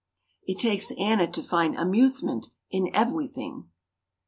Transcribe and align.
It 0.47 0.57
takes 0.57 0.89
Anna 0.97 1.27
to 1.31 1.43
find 1.43 1.75
"amuthement" 1.75 2.47
in 2.71 2.91
"evewything." 2.91 3.65